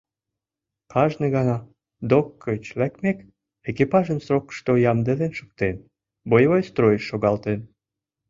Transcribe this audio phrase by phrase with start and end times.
[0.91, 1.57] Кажне гана,
[2.09, 3.17] док гыч лекмек,
[3.69, 5.75] экипажым срокышто ямдылен шуктен,
[6.29, 7.59] боевой стройыш шогалтен.